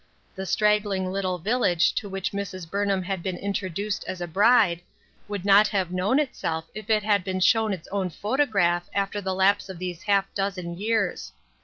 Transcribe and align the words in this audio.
The 0.33 0.47
straggling 0.47 1.11
little 1.11 1.37
village 1.37 1.93
to 1.93 2.09
which 2.09 2.31
Mrs. 2.31 2.67
Burnham 2.67 3.03
had 3.03 3.21
been 3.21 3.37
introduced 3.37 4.03
as 4.07 4.19
a 4.19 4.25
bride, 4.25 4.81
would 5.27 5.45
not 5.45 5.67
have 5.67 5.91
known 5.91 6.19
itself 6.19 6.65
if 6.73 6.89
it 6.89 7.03
had 7.03 7.23
been 7.23 7.39
shown 7.39 7.71
its 7.71 7.87
own 7.89 8.09
photograph 8.09 8.89
after 8.95 9.21
the 9.21 9.35
lapse 9.35 9.69
of 9.69 9.77
these 9.77 10.01
half 10.01 10.25
dozen 10.33 10.75
years. 10.75 11.33